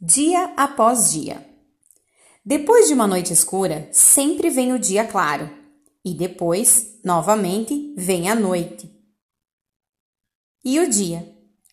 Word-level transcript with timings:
dia 0.00 0.52
após 0.56 1.10
dia. 1.10 1.44
Depois 2.44 2.86
de 2.86 2.94
uma 2.94 3.06
noite 3.06 3.32
escura, 3.32 3.88
sempre 3.90 4.48
vem 4.48 4.72
o 4.72 4.78
dia 4.78 5.04
claro, 5.04 5.50
e 6.04 6.14
depois, 6.14 6.98
novamente, 7.04 7.94
vem 7.96 8.30
a 8.30 8.34
noite. 8.34 8.88
E 10.64 10.78
o 10.78 10.88
dia, 10.88 11.28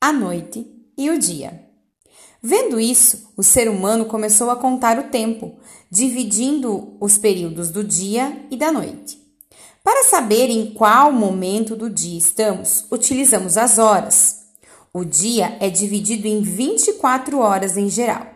a 0.00 0.12
noite 0.12 0.66
e 0.96 1.10
o 1.10 1.18
dia. 1.18 1.64
Vendo 2.42 2.80
isso, 2.80 3.32
o 3.36 3.42
ser 3.42 3.68
humano 3.68 4.04
começou 4.04 4.50
a 4.50 4.56
contar 4.56 4.98
o 4.98 5.10
tempo, 5.10 5.58
dividindo 5.90 6.96
os 7.00 7.16
períodos 7.16 7.70
do 7.70 7.84
dia 7.84 8.46
e 8.50 8.56
da 8.56 8.72
noite. 8.72 9.18
Para 9.82 10.04
saber 10.04 10.50
em 10.50 10.74
qual 10.74 11.12
momento 11.12 11.76
do 11.76 11.88
dia 11.88 12.18
estamos, 12.18 12.84
utilizamos 12.90 13.56
as 13.56 13.78
horas. 13.78 14.47
O 14.92 15.04
dia 15.04 15.56
é 15.60 15.68
dividido 15.68 16.26
em 16.26 16.42
24 16.42 17.38
horas 17.38 17.76
em 17.76 17.88
geral. 17.88 18.26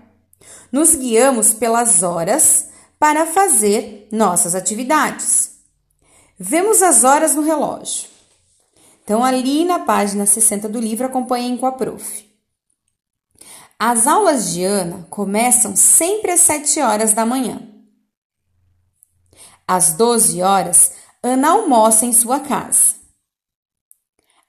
Nos 0.71 0.95
guiamos 0.95 1.53
pelas 1.53 2.03
horas 2.03 2.69
para 2.99 3.27
fazer 3.27 4.09
nossas 4.13 4.55
atividades. 4.55 5.53
Vemos 6.39 6.83
as 6.83 7.05
horas 7.05 7.35
no 7.35 7.43
relógio. 7.43 8.09
Então, 9.05 9.25
ali 9.25 9.65
na 9.65 9.81
página 9.81 10.27
60 10.27 10.69
do 10.69 10.81
livro, 10.81 11.07
acompanhem 11.07 11.57
com 11.57 11.67
a 11.67 11.73
prof. 11.73 12.31
As 13.79 14.07
aulas 14.07 14.53
de 14.53 14.65
Ana 14.65 15.07
começam 15.11 15.75
sempre 15.75 16.31
às 16.31 16.41
7 16.43 16.81
horas 16.81 17.13
da 17.13 17.27
manhã. 17.27 17.61
Às 19.67 19.95
12 19.95 20.41
horas, 20.41 20.93
Ana 21.23 21.51
almoça 21.51 22.07
em 22.07 22.13
sua 22.13 22.41
casa. 22.41 23.02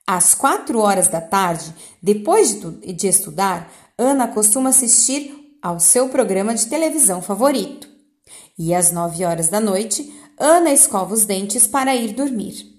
Às 0.06 0.34
quatro 0.34 0.80
horas 0.80 1.08
da 1.08 1.20
tarde, 1.20 1.74
depois 2.02 2.60
de, 2.60 3.08
estudar, 3.08 3.72
Ana 3.96 4.28
costuma 4.28 4.68
assistir 4.68 5.56
ao 5.62 5.80
seu 5.80 6.10
programa 6.10 6.54
de 6.54 6.66
televisão 6.66 7.22
favorito. 7.22 7.88
E 8.58 8.74
às 8.74 8.92
nove 8.92 9.24
horas 9.24 9.48
da 9.48 9.60
noite, 9.60 10.12
Ana 10.38 10.72
escova 10.72 11.14
os 11.14 11.24
dentes 11.24 11.66
para 11.66 11.96
ir 11.96 12.12
dormir. 12.12 12.70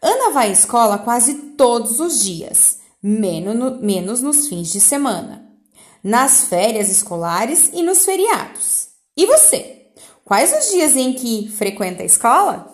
Ana 0.00 0.30
vai 0.30 0.48
à 0.48 0.52
escola 0.52 0.98
quase 0.98 1.34
todos 1.56 2.00
os 2.00 2.22
dias, 2.22 2.78
menos, 3.02 3.54
no, 3.54 3.82
menos 3.82 4.22
nos 4.22 4.48
fins 4.48 4.72
de 4.72 4.80
semana, 4.80 5.46
nas 6.02 6.44
férias 6.44 6.88
escolares 6.88 7.70
e 7.72 7.82
nos 7.82 8.04
feriados. 8.04 8.88
E 9.16 9.26
você? 9.26 9.92
Quais 10.24 10.52
os 10.58 10.70
dias 10.70 10.96
em 10.96 11.12
que 11.12 11.48
frequenta 11.48 12.02
a 12.02 12.06
escola? 12.06 12.73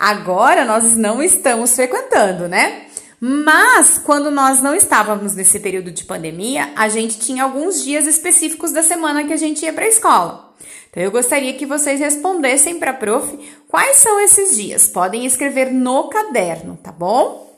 Agora 0.00 0.64
nós 0.64 0.96
não 0.96 1.22
estamos 1.22 1.76
frequentando, 1.76 2.48
né? 2.48 2.86
Mas 3.20 3.98
quando 3.98 4.30
nós 4.30 4.62
não 4.62 4.74
estávamos 4.74 5.34
nesse 5.34 5.60
período 5.60 5.90
de 5.90 6.04
pandemia, 6.04 6.72
a 6.74 6.88
gente 6.88 7.18
tinha 7.18 7.44
alguns 7.44 7.84
dias 7.84 8.06
específicos 8.06 8.72
da 8.72 8.82
semana 8.82 9.24
que 9.24 9.32
a 9.34 9.36
gente 9.36 9.62
ia 9.62 9.74
para 9.74 9.84
a 9.84 9.88
escola. 9.88 10.54
Então 10.88 11.02
eu 11.02 11.10
gostaria 11.10 11.52
que 11.52 11.66
vocês 11.66 12.00
respondessem 12.00 12.78
para 12.78 12.92
a 12.92 12.94
prof 12.94 13.38
quais 13.68 13.98
são 13.98 14.18
esses 14.22 14.56
dias. 14.56 14.86
Podem 14.86 15.26
escrever 15.26 15.70
no 15.70 16.08
caderno, 16.08 16.78
tá 16.82 16.90
bom? 16.90 17.54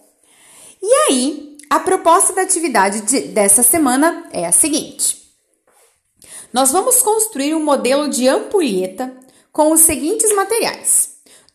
E 0.83 0.93
aí, 1.07 1.57
a 1.70 1.79
proposta 1.79 2.33
da 2.33 2.43
atividade 2.43 3.03
de, 3.03 3.20
dessa 3.29 3.63
semana 3.63 4.25
é 4.33 4.45
a 4.47 4.53
seguinte: 4.53 5.33
nós 6.53 6.73
vamos 6.73 7.01
construir 7.03 7.55
um 7.55 7.65
modelo 7.65 8.09
de 8.09 8.27
ampulheta 8.27 9.17
com 9.53 9.70
os 9.70 9.83
seguintes 9.83 10.35
materiais: 10.35 11.11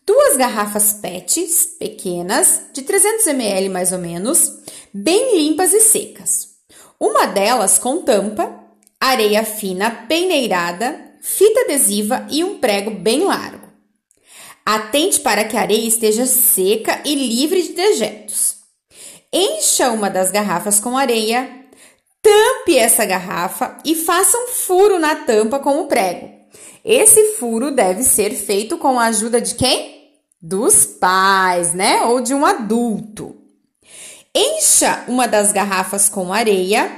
duas 0.08 0.38
garrafas 0.38 0.94
PETs 0.94 1.66
pequenas, 1.78 2.62
de 2.72 2.80
300 2.80 3.26
ml 3.26 3.68
mais 3.68 3.92
ou 3.92 3.98
menos, 3.98 4.50
bem 4.92 5.36
limpas 5.36 5.74
e 5.74 5.82
secas. 5.82 6.48
Uma 6.98 7.26
delas 7.26 7.78
com 7.78 8.00
tampa, 8.00 8.58
areia 8.98 9.44
fina 9.44 9.90
peneirada, 10.08 10.98
fita 11.20 11.60
adesiva 11.60 12.26
e 12.30 12.42
um 12.42 12.58
prego 12.58 12.90
bem 12.90 13.22
largo. 13.22 13.68
Atente 14.64 15.20
para 15.20 15.44
que 15.44 15.58
a 15.58 15.60
areia 15.60 15.86
esteja 15.86 16.24
seca 16.24 17.02
e 17.04 17.14
livre 17.14 17.62
de 17.62 17.74
dejetos. 17.74 18.56
Encha 19.30 19.90
uma 19.90 20.08
das 20.08 20.30
garrafas 20.30 20.80
com 20.80 20.96
areia, 20.96 21.66
tampe 22.22 22.78
essa 22.78 23.04
garrafa 23.04 23.76
e 23.84 23.94
faça 23.94 24.38
um 24.38 24.48
furo 24.48 24.98
na 24.98 25.14
tampa 25.16 25.58
com 25.58 25.82
o 25.82 25.86
prego. 25.86 26.30
Esse 26.82 27.34
furo 27.34 27.70
deve 27.70 28.02
ser 28.02 28.30
feito 28.30 28.78
com 28.78 28.98
a 28.98 29.04
ajuda 29.04 29.38
de 29.38 29.54
quem? 29.54 29.97
Dos 30.40 30.86
pais, 30.86 31.74
né? 31.74 32.02
Ou 32.02 32.20
de 32.20 32.34
um 32.34 32.46
adulto. 32.46 33.36
Encha 34.34 35.04
uma 35.08 35.26
das 35.26 35.52
garrafas 35.52 36.08
com 36.08 36.32
areia, 36.32 36.90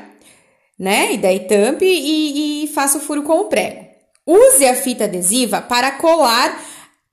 né? 0.79 1.13
E 1.13 1.19
daí 1.19 1.41
tampe 1.41 1.85
e, 1.85 2.65
e 2.65 2.69
faça 2.69 2.99
o 2.99 3.01
furo 3.01 3.23
com 3.23 3.41
o 3.41 3.45
prego. 3.47 3.87
Use 4.27 4.67
a 4.67 4.75
fita 4.75 5.05
adesiva 5.05 5.61
para 5.61 5.93
colar 5.93 6.61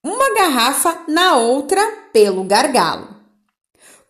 uma 0.04 0.34
garrafa 0.34 1.04
na 1.08 1.36
outra 1.36 1.82
pelo 2.14 2.44
gargalo. 2.44 3.16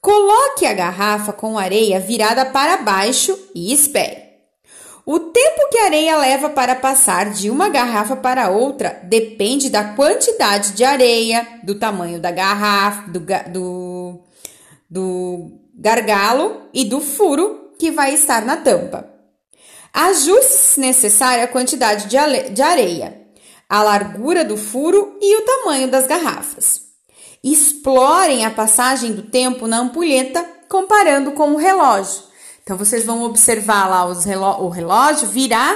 Coloque 0.01 0.65
a 0.65 0.73
garrafa 0.73 1.33
com 1.33 1.57
areia 1.57 1.99
virada 1.99 2.45
para 2.45 2.77
baixo 2.77 3.37
e 3.53 3.73
espere. 3.73 4.26
O 5.07 5.21
tempo 5.21 5.69
que 5.71 5.77
a 5.77 5.85
areia 5.85 6.17
leva 6.17 6.49
para 6.49 6.75
passar 6.75 7.31
de 7.31 7.49
uma 7.49 7.69
garrafa 7.69 8.13
para 8.17 8.49
outra 8.49 8.99
depende 9.05 9.69
da 9.69 9.93
quantidade 9.93 10.73
de 10.73 10.83
areia, 10.83 11.47
do 11.63 11.75
tamanho 11.75 12.19
da 12.19 12.29
garrafa, 12.29 13.09
do, 13.09 13.21
do, 13.49 14.19
do 14.89 15.51
gargalo 15.73 16.63
e 16.73 16.83
do 16.83 16.99
furo 16.99 17.71
que 17.79 17.89
vai 17.89 18.15
estar 18.15 18.43
na 18.45 18.57
tampa. 18.57 19.09
Ajuste 19.93 20.51
se 20.51 20.79
necessário 20.81 21.45
a 21.45 21.47
quantidade 21.47 22.07
de 22.53 22.61
areia, 22.61 23.21
a 23.69 23.81
largura 23.81 24.43
do 24.43 24.57
furo 24.57 25.17
e 25.21 25.37
o 25.37 25.45
tamanho 25.45 25.87
das 25.87 26.05
garrafas. 26.05 26.81
Explorem 27.41 28.45
a 28.45 28.51
passagem 28.51 29.13
do 29.13 29.21
tempo 29.21 29.67
na 29.67 29.79
ampulheta 29.79 30.45
comparando 30.67 31.31
com 31.31 31.51
o 31.51 31.57
relógio. 31.57 32.26
Então, 32.67 32.75
vocês 32.75 33.05
vão 33.05 33.23
observar 33.23 33.87
lá 33.87 34.03
o 34.59 34.67
relógio, 34.67 35.29
virar 35.29 35.73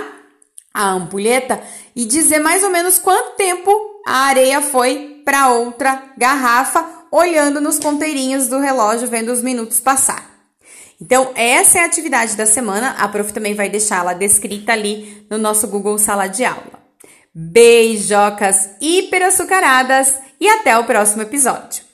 a 0.74 0.90
ampulheta 0.90 1.64
e 1.96 2.04
dizer 2.04 2.40
mais 2.40 2.64
ou 2.64 2.70
menos 2.70 3.00
quanto 3.00 3.38
tempo 3.38 3.72
a 4.06 4.26
areia 4.26 4.60
foi 4.62 5.22
para 5.24 5.54
outra 5.54 6.04
garrafa, 6.18 6.86
olhando 7.10 7.62
nos 7.62 7.80
ponteirinhos 7.80 8.50
do 8.50 8.60
relógio, 8.60 9.08
vendo 9.08 9.32
os 9.32 9.42
minutos 9.42 9.80
passar. 9.80 10.30
Então, 11.00 11.32
essa 11.34 11.78
é 11.78 11.82
a 11.82 11.86
atividade 11.86 12.36
da 12.36 12.46
semana. 12.46 12.90
A 13.00 13.08
prof 13.08 13.32
também 13.32 13.54
vai 13.54 13.70
deixá-la 13.70 14.12
descrita 14.12 14.74
ali 14.74 15.26
no 15.30 15.38
nosso 15.38 15.70
Google 15.70 15.98
Sala 15.98 16.28
de 16.28 16.44
Aula. 16.44 16.82
Beijocas 17.34 18.70
hiper 18.82 19.28
açucaradas 19.28 20.14
e 20.42 20.46
até 20.46 20.78
o 20.78 20.84
próximo 20.84 21.22
episódio. 21.22 21.91